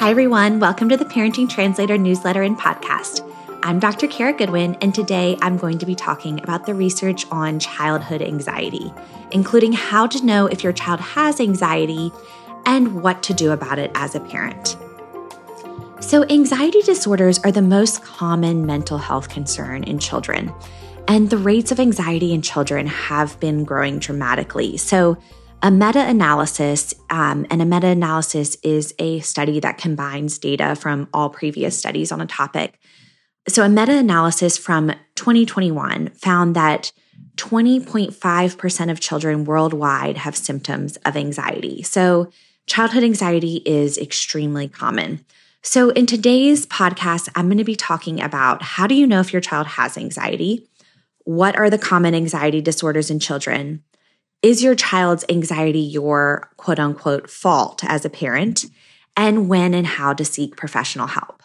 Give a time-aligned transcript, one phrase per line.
[0.00, 0.60] Hi, everyone.
[0.60, 3.20] Welcome to the Parenting Translator newsletter and podcast.
[3.62, 4.08] I'm Dr.
[4.08, 8.90] Cara Goodwin, and today I'm going to be talking about the research on childhood anxiety,
[9.30, 12.10] including how to know if your child has anxiety
[12.64, 14.78] and what to do about it as a parent.
[16.00, 20.50] So, anxiety disorders are the most common mental health concern in children,
[21.08, 24.78] and the rates of anxiety in children have been growing dramatically.
[24.78, 25.18] So,
[25.62, 31.08] a meta analysis, um, and a meta analysis is a study that combines data from
[31.12, 32.78] all previous studies on a topic.
[33.48, 36.92] So, a meta analysis from 2021 found that
[37.36, 41.82] 20.5% of children worldwide have symptoms of anxiety.
[41.82, 42.30] So,
[42.66, 45.24] childhood anxiety is extremely common.
[45.62, 49.32] So, in today's podcast, I'm going to be talking about how do you know if
[49.32, 50.66] your child has anxiety?
[51.24, 53.84] What are the common anxiety disorders in children?
[54.42, 58.64] Is your child's anxiety your quote unquote fault as a parent?
[59.16, 61.42] And when and how to seek professional help.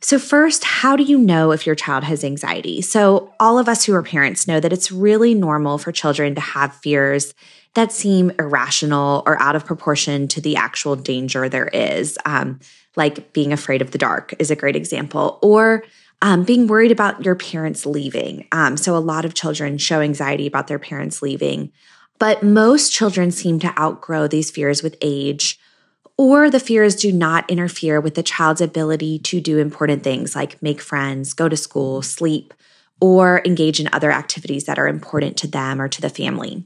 [0.00, 2.82] So, first, how do you know if your child has anxiety?
[2.82, 6.40] So, all of us who are parents know that it's really normal for children to
[6.40, 7.32] have fears
[7.74, 12.18] that seem irrational or out of proportion to the actual danger there is.
[12.24, 12.60] Um,
[12.96, 15.84] like being afraid of the dark is a great example, or
[16.22, 18.48] um, being worried about your parents leaving.
[18.52, 21.72] Um, so, a lot of children show anxiety about their parents leaving.
[22.18, 25.58] But most children seem to outgrow these fears with age,
[26.16, 30.62] or the fears do not interfere with the child's ability to do important things like
[30.62, 32.54] make friends, go to school, sleep,
[33.00, 36.64] or engage in other activities that are important to them or to the family.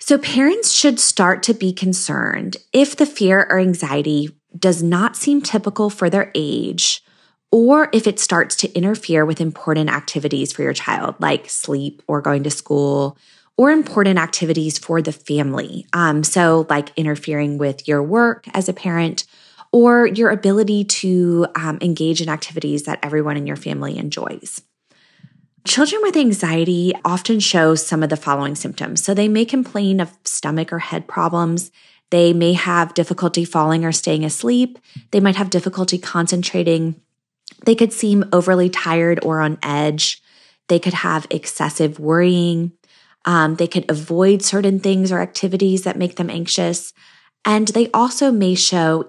[0.00, 5.42] So, parents should start to be concerned if the fear or anxiety does not seem
[5.42, 7.02] typical for their age,
[7.50, 12.20] or if it starts to interfere with important activities for your child, like sleep or
[12.20, 13.16] going to school
[13.58, 15.84] or important activities for the family.
[15.92, 19.26] Um, so, like interfering with your work as a parent
[19.72, 24.62] or your ability to um, engage in activities that everyone in your family enjoys.
[25.66, 29.02] Children with anxiety often show some of the following symptoms.
[29.04, 31.72] So, they may complain of stomach or head problems.
[32.10, 34.78] They may have difficulty falling or staying asleep.
[35.10, 37.00] They might have difficulty concentrating.
[37.66, 40.22] They could seem overly tired or on edge.
[40.68, 42.72] They could have excessive worrying.
[43.28, 46.94] Um, they could avoid certain things or activities that make them anxious.
[47.44, 49.04] And they also may show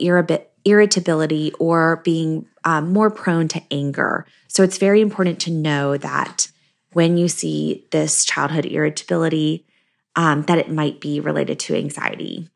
[0.65, 4.25] irritability or being um, more prone to anger.
[4.49, 6.49] So it's very important to know that
[6.91, 9.65] when you see this childhood irritability,
[10.17, 12.49] um, that it might be related to anxiety.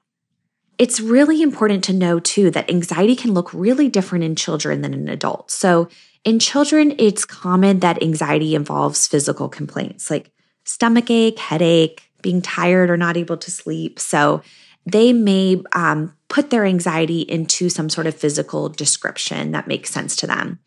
[0.77, 4.93] It's really important to know too that anxiety can look really different in children than
[4.93, 5.53] in adults.
[5.53, 5.87] So
[6.25, 10.29] in children, it's common that anxiety involves physical complaints like
[10.63, 13.99] stomach ache, headache, being tired or not able to sleep.
[13.99, 14.41] So
[14.85, 20.15] they may um, put their anxiety into some sort of physical description that makes sense
[20.17, 20.59] to them.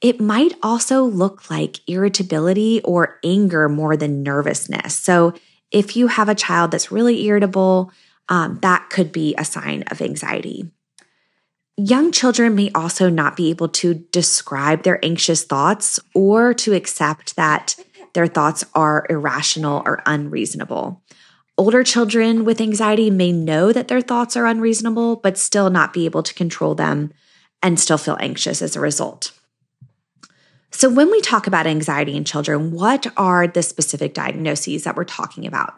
[0.00, 4.96] It might also look like irritability or anger more than nervousness.
[4.96, 5.34] So
[5.70, 7.92] if you have a child that's really irritable,
[8.28, 10.70] um, that could be a sign of anxiety.
[11.76, 17.36] Young children may also not be able to describe their anxious thoughts or to accept
[17.36, 17.76] that
[18.14, 21.02] their thoughts are irrational or unreasonable.
[21.58, 26.06] Older children with anxiety may know that their thoughts are unreasonable, but still not be
[26.06, 27.12] able to control them
[27.62, 29.32] and still feel anxious as a result.
[30.70, 35.04] So, when we talk about anxiety in children, what are the specific diagnoses that we're
[35.04, 35.74] talking about?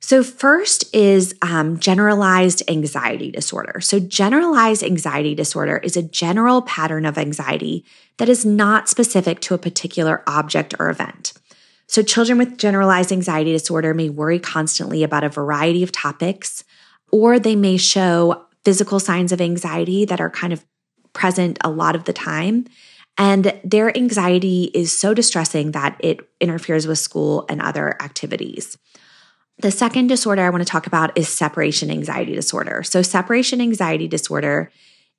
[0.00, 3.80] So, first is um, generalized anxiety disorder.
[3.80, 7.84] So, generalized anxiety disorder is a general pattern of anxiety
[8.18, 11.33] that is not specific to a particular object or event.
[11.86, 16.64] So, children with generalized anxiety disorder may worry constantly about a variety of topics,
[17.12, 20.64] or they may show physical signs of anxiety that are kind of
[21.12, 22.66] present a lot of the time.
[23.16, 28.76] And their anxiety is so distressing that it interferes with school and other activities.
[29.58, 32.82] The second disorder I want to talk about is separation anxiety disorder.
[32.82, 34.72] So, separation anxiety disorder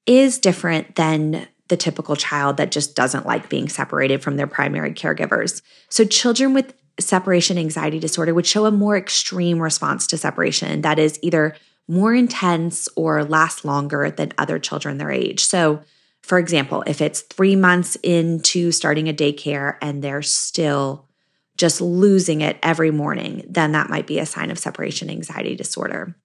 [0.05, 4.91] is different than the typical child that just doesn't like being separated from their primary
[4.91, 5.61] caregivers.
[5.89, 10.99] So, children with separation anxiety disorder would show a more extreme response to separation that
[10.99, 11.55] is either
[11.87, 15.43] more intense or lasts longer than other children their age.
[15.43, 15.81] So,
[16.21, 21.05] for example, if it's three months into starting a daycare and they're still
[21.57, 26.15] just losing it every morning, then that might be a sign of separation anxiety disorder.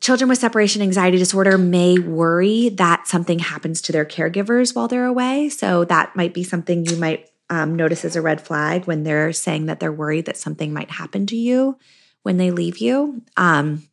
[0.00, 5.06] Children with separation anxiety disorder may worry that something happens to their caregivers while they're
[5.06, 5.48] away.
[5.48, 9.32] So that might be something you might um, notice as a red flag when they're
[9.32, 11.78] saying that they're worried that something might happen to you
[12.22, 13.22] when they leave you.
[13.36, 13.88] Um,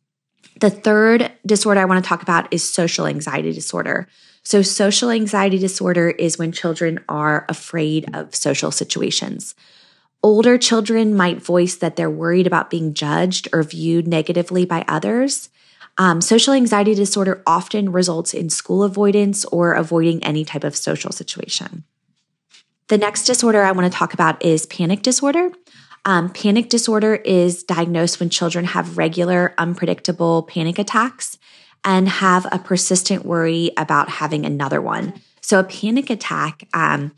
[0.60, 4.08] the third disorder I want to talk about is social anxiety disorder.
[4.42, 9.54] So, social anxiety disorder is when children are afraid of social situations.
[10.22, 15.50] Older children might voice that they're worried about being judged or viewed negatively by others.
[15.98, 21.10] Um, social anxiety disorder often results in school avoidance or avoiding any type of social
[21.10, 21.84] situation.
[22.88, 25.50] The next disorder I want to talk about is panic disorder.
[26.04, 31.38] Um, panic disorder is diagnosed when children have regular, unpredictable panic attacks
[31.84, 35.14] and have a persistent worry about having another one.
[35.40, 37.12] So, a panic attack um,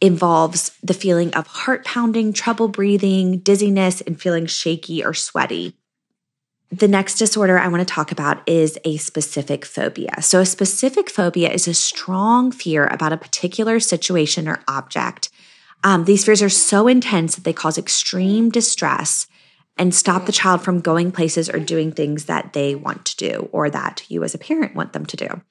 [0.00, 5.74] involves the feeling of heart pounding, trouble breathing, dizziness, and feeling shaky or sweaty.
[6.74, 10.20] The next disorder I want to talk about is a specific phobia.
[10.22, 15.30] So, a specific phobia is a strong fear about a particular situation or object
[15.84, 19.28] um, these fears are so intense that they cause extreme distress
[19.76, 23.48] and stop the child from going places or doing things that they want to do
[23.52, 25.42] or that you as a parent want them to do.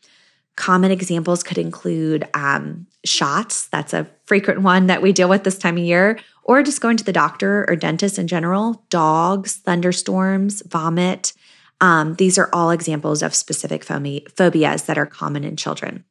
[0.55, 5.57] Common examples could include um, shots, that's a frequent one that we deal with this
[5.57, 10.61] time of year, or just going to the doctor or dentist in general, dogs, thunderstorms,
[10.67, 11.33] vomit.
[11.81, 16.05] Um, these are all examples of specific phobias that are common in children.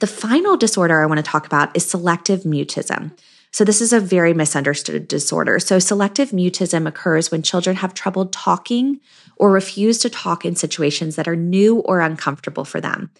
[0.00, 3.16] The final disorder I want to talk about is selective mutism.
[3.52, 5.58] So, this is a very misunderstood disorder.
[5.58, 8.98] So, selective mutism occurs when children have trouble talking
[9.36, 13.10] or refuse to talk in situations that are new or uncomfortable for them.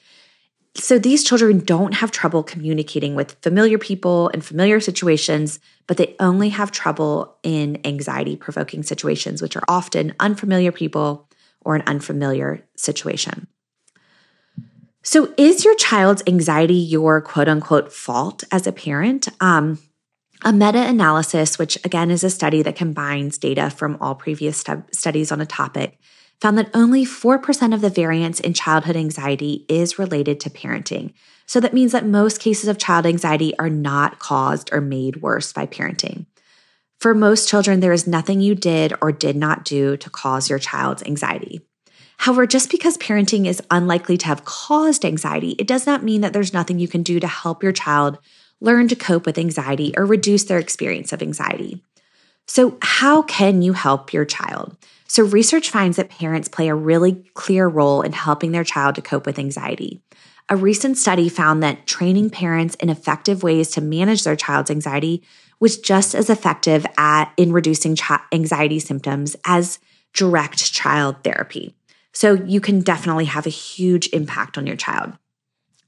[0.74, 6.16] So, these children don't have trouble communicating with familiar people and familiar situations, but they
[6.18, 11.28] only have trouble in anxiety provoking situations, which are often unfamiliar people
[11.60, 13.48] or an unfamiliar situation.
[15.02, 19.28] So, is your child's anxiety your quote unquote fault as a parent?
[19.38, 19.78] Um,
[20.44, 24.84] a meta analysis, which again is a study that combines data from all previous stu-
[24.92, 25.98] studies on a topic,
[26.40, 31.12] found that only 4% of the variance in childhood anxiety is related to parenting.
[31.46, 35.52] So that means that most cases of child anxiety are not caused or made worse
[35.52, 36.26] by parenting.
[36.98, 40.58] For most children, there is nothing you did or did not do to cause your
[40.58, 41.60] child's anxiety.
[42.18, 46.32] However, just because parenting is unlikely to have caused anxiety, it does not mean that
[46.32, 48.18] there's nothing you can do to help your child
[48.62, 51.82] learn to cope with anxiety or reduce their experience of anxiety.
[52.46, 54.76] So, how can you help your child?
[55.08, 59.02] So, research finds that parents play a really clear role in helping their child to
[59.02, 60.00] cope with anxiety.
[60.48, 65.22] A recent study found that training parents in effective ways to manage their child's anxiety
[65.60, 67.96] was just as effective at in reducing
[68.32, 69.78] anxiety symptoms as
[70.12, 71.74] direct child therapy.
[72.12, 75.12] So you can definitely have a huge impact on your child.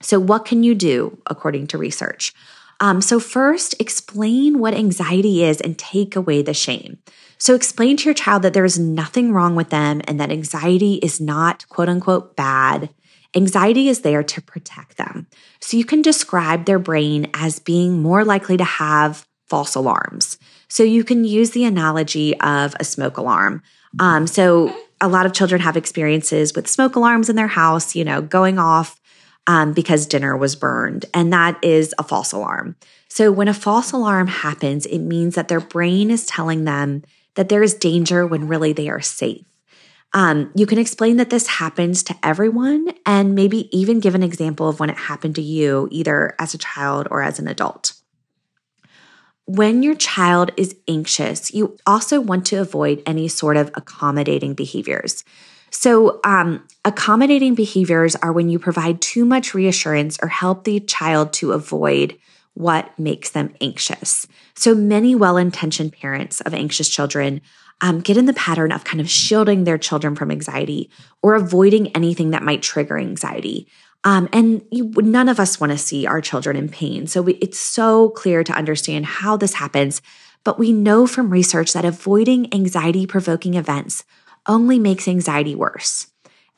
[0.00, 2.32] So, what can you do according to research?
[2.80, 6.98] Um, so, first, explain what anxiety is and take away the shame.
[7.38, 10.94] So, explain to your child that there is nothing wrong with them and that anxiety
[10.94, 12.90] is not quote unquote bad.
[13.36, 15.26] Anxiety is there to protect them.
[15.60, 20.38] So, you can describe their brain as being more likely to have false alarms.
[20.68, 23.62] So, you can use the analogy of a smoke alarm.
[23.98, 28.04] Um, so, a lot of children have experiences with smoke alarms in their house, you
[28.04, 29.00] know, going off
[29.46, 31.06] um, because dinner was burned.
[31.12, 32.76] And that is a false alarm.
[33.08, 37.02] So when a false alarm happens, it means that their brain is telling them
[37.34, 39.44] that there is danger when really they are safe.
[40.12, 44.68] Um, you can explain that this happens to everyone and maybe even give an example
[44.68, 47.94] of when it happened to you, either as a child or as an adult
[49.46, 55.24] when your child is anxious, you also want to avoid any sort of accommodating behaviors.
[55.76, 61.32] So, um, accommodating behaviors are when you provide too much reassurance or help the child
[61.34, 62.16] to avoid
[62.54, 64.28] what makes them anxious.
[64.54, 67.40] So, many well intentioned parents of anxious children
[67.80, 70.90] um, get in the pattern of kind of shielding their children from anxiety
[71.22, 73.66] or avoiding anything that might trigger anxiety.
[74.04, 77.08] Um, and you, none of us want to see our children in pain.
[77.08, 80.00] So we, it's so clear to understand how this happens.
[80.44, 84.04] But we know from research that avoiding anxiety provoking events
[84.46, 86.08] only makes anxiety worse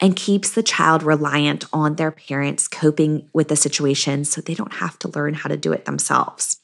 [0.00, 4.74] and keeps the child reliant on their parents coping with the situation so they don't
[4.74, 6.60] have to learn how to do it themselves.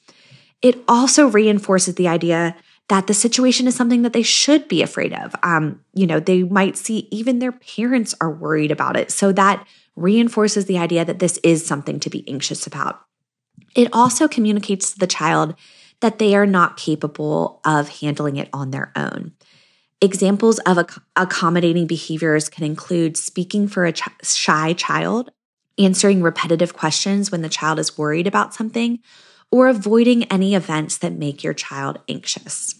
[0.61, 2.55] It also reinforces the idea
[2.89, 5.35] that the situation is something that they should be afraid of.
[5.41, 9.09] Um, you know, they might see even their parents are worried about it.
[9.09, 9.65] So that
[9.95, 13.01] reinforces the idea that this is something to be anxious about.
[13.75, 15.55] It also communicates to the child
[16.01, 19.31] that they are not capable of handling it on their own.
[20.03, 25.31] Examples of ac- accommodating behaviors can include speaking for a ch- shy child,
[25.79, 28.99] answering repetitive questions when the child is worried about something,
[29.49, 32.75] or avoiding any events that make your child anxious.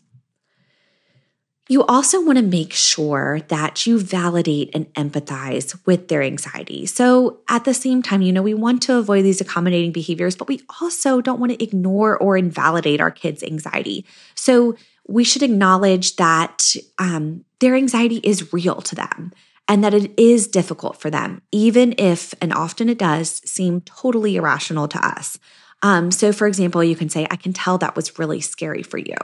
[1.69, 6.85] You also want to make sure that you validate and empathize with their anxiety.
[6.85, 10.49] So, at the same time, you know, we want to avoid these accommodating behaviors, but
[10.49, 14.05] we also don't want to ignore or invalidate our kids' anxiety.
[14.35, 14.75] So,
[15.07, 19.31] we should acknowledge that um, their anxiety is real to them
[19.67, 24.35] and that it is difficult for them, even if, and often it does, seem totally
[24.35, 25.39] irrational to us.
[25.81, 28.97] Um, so, for example, you can say, I can tell that was really scary for
[28.97, 29.15] you,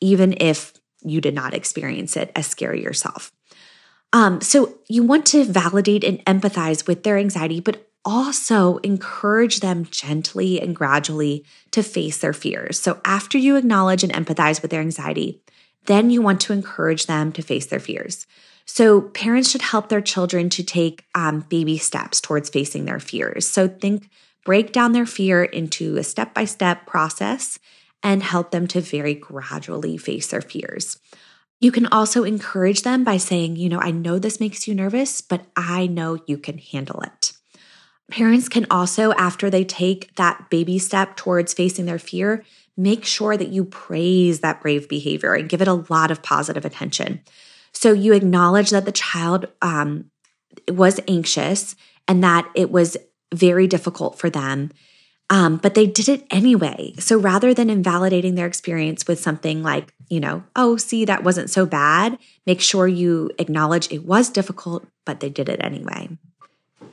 [0.00, 3.32] even if you did not experience it as scary yourself.
[4.12, 9.86] Um, so you want to validate and empathize with their anxiety, but also encourage them
[9.90, 12.80] gently and gradually to face their fears.
[12.80, 15.42] So after you acknowledge and empathize with their anxiety,
[15.86, 18.26] then you want to encourage them to face their fears.
[18.64, 23.46] So parents should help their children to take um, baby steps towards facing their fears.
[23.46, 24.08] So think,
[24.44, 27.58] break down their fear into a step by step process
[28.02, 30.98] and help them to very gradually face their fears.
[31.60, 35.20] You can also encourage them by saying, you know, I know this makes you nervous,
[35.20, 37.29] but I know you can handle it.
[38.10, 42.44] Parents can also, after they take that baby step towards facing their fear,
[42.76, 46.64] make sure that you praise that brave behavior and give it a lot of positive
[46.64, 47.20] attention.
[47.72, 50.10] So you acknowledge that the child um,
[50.68, 51.76] was anxious
[52.08, 52.96] and that it was
[53.32, 54.70] very difficult for them
[55.30, 56.92] um, but they did it anyway.
[56.98, 61.50] So rather than invalidating their experience with something like, you know, oh, see, that wasn't
[61.50, 66.08] so bad, make sure you acknowledge it was difficult, but they did it anyway.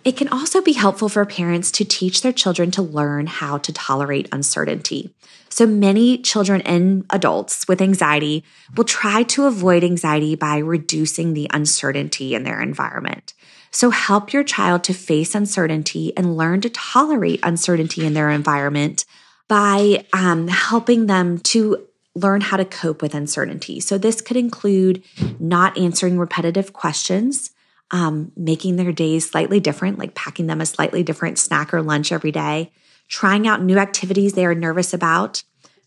[0.04, 3.74] It can also be helpful for parents to teach their children to learn how to
[3.74, 5.14] tolerate uncertainty.
[5.50, 8.44] So many children and adults with anxiety
[8.76, 13.34] will try to avoid anxiety by reducing the uncertainty in their environment.
[13.72, 19.06] So help your child to face uncertainty and learn to tolerate uncertainty in their environment
[19.48, 23.80] by um, helping them to learn how to cope with uncertainty.
[23.80, 25.04] So this could include
[25.40, 27.52] not answering repetitive questions,
[27.92, 32.12] um, making their days slightly different, like packing them a slightly different snack or lunch
[32.12, 32.72] every day,
[33.08, 35.44] trying out new activities they are nervous about,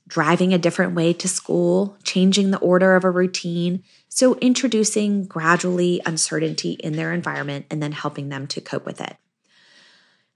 [0.09, 3.83] driving a different way to school, changing the order of a routine.
[4.09, 9.17] So, introducing gradually uncertainty in their environment and then helping them to cope with it.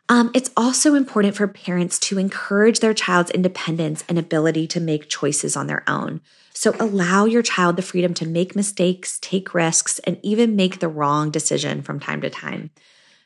[0.09, 5.09] Um, it's also important for parents to encourage their child's independence and ability to make
[5.09, 6.21] choices on their own.
[6.53, 10.89] So, allow your child the freedom to make mistakes, take risks, and even make the
[10.89, 12.71] wrong decision from time to time.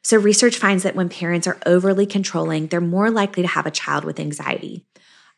[0.03, 3.73] So, research finds that when parents are overly controlling, they're more likely to have a
[3.73, 4.87] child with anxiety.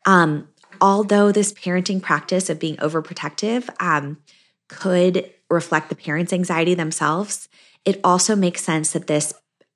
[0.07, 0.49] Um,
[0.81, 4.19] although this parenting practice of being overprotective um,
[4.69, 7.49] could reflect the parents' anxiety themselves,
[7.85, 9.33] it also makes sense that this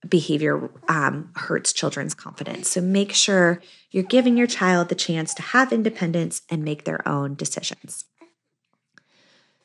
[0.08, 2.70] behavior um, hurts children's confidence.
[2.70, 7.06] So make sure you're giving your child the chance to have independence and make their
[7.08, 8.04] own decisions.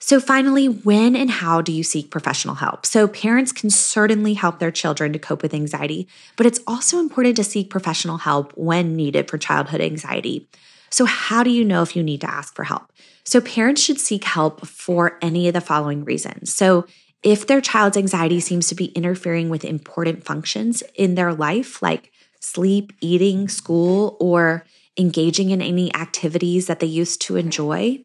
[0.01, 2.85] So, finally, when and how do you seek professional help?
[2.85, 7.35] So, parents can certainly help their children to cope with anxiety, but it's also important
[7.35, 10.47] to seek professional help when needed for childhood anxiety.
[10.89, 12.93] So, how do you know if you need to ask for help?
[13.25, 16.53] So, parents should seek help for any of the following reasons.
[16.53, 16.85] So,
[17.23, 22.11] if their child's anxiety seems to be interfering with important functions in their life, like
[22.39, 24.65] sleep, eating, school, or
[24.97, 28.03] engaging in any activities that they used to enjoy,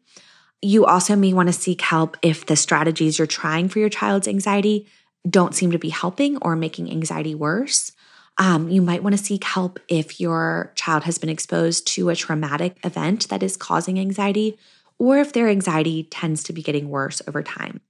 [0.61, 4.27] you also may want to seek help if the strategies you're trying for your child's
[4.27, 4.87] anxiety
[5.29, 7.91] don't seem to be helping or making anxiety worse.
[8.37, 12.15] Um, you might want to seek help if your child has been exposed to a
[12.15, 14.57] traumatic event that is causing anxiety,
[14.99, 17.81] or if their anxiety tends to be getting worse over time.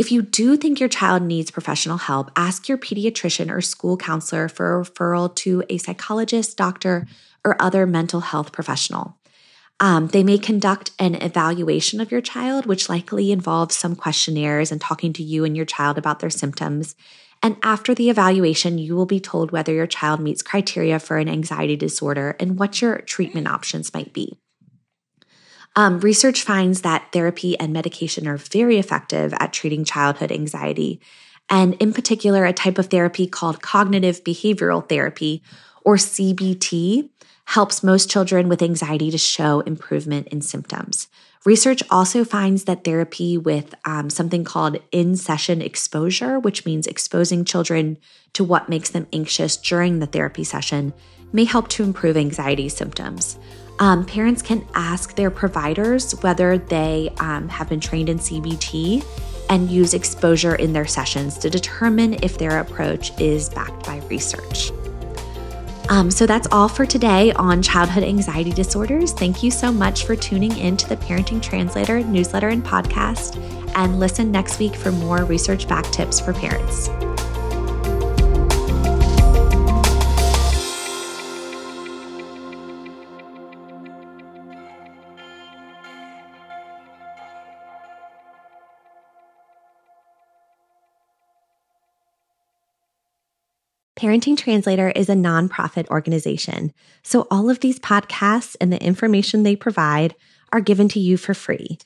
[0.00, 4.48] If you do think your child needs professional help, ask your pediatrician or school counselor
[4.48, 7.06] for a referral to a psychologist, doctor,
[7.44, 9.18] or other mental health professional.
[9.78, 14.80] Um, they may conduct an evaluation of your child, which likely involves some questionnaires and
[14.80, 16.96] talking to you and your child about their symptoms.
[17.42, 21.28] And after the evaluation, you will be told whether your child meets criteria for an
[21.28, 24.38] anxiety disorder and what your treatment options might be.
[25.76, 31.00] Um, research finds that therapy and medication are very effective at treating childhood anxiety,
[31.48, 35.42] and in particular, a type of therapy called cognitive behavioral therapy,
[35.84, 37.10] or CBT,
[37.46, 41.08] helps most children with anxiety to show improvement in symptoms.
[41.44, 47.44] Research also finds that therapy with um, something called in session exposure, which means exposing
[47.44, 47.96] children
[48.34, 50.92] to what makes them anxious during the therapy session,
[51.32, 53.38] may help to improve anxiety symptoms.
[53.78, 59.04] Um, parents can ask their providers whether they um, have been trained in CBT
[59.48, 64.70] and use exposure in their sessions to determine if their approach is backed by research.
[65.88, 69.12] Um, so that's all for today on childhood anxiety disorders.
[69.12, 73.36] Thank you so much for tuning in to the Parenting Translator newsletter and podcast.
[73.76, 76.88] and listen next week for more research backed tips for parents.
[94.00, 99.54] Parenting Translator is a nonprofit organization, so all of these podcasts and the information they
[99.54, 100.14] provide
[100.54, 101.76] are given to you for free.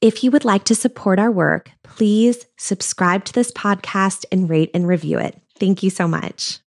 [0.00, 4.70] If you would like to support our work, please subscribe to this podcast and rate
[4.72, 5.36] and review it.
[5.58, 6.60] Thank you so much.